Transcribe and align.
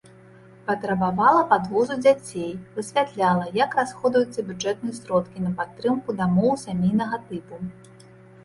Патрабавала 0.69 1.41
падвозу 1.51 1.97
дзяцей, 2.05 2.47
высвятляла, 2.77 3.45
як 3.59 3.77
расходуюцца 3.81 4.47
бюджэтныя 4.49 4.95
сродкі 5.01 5.37
на 5.45 5.51
падтрымку 5.61 6.09
дамоў 6.23 6.51
сямейнага 6.67 7.17
тыпу. 7.29 7.55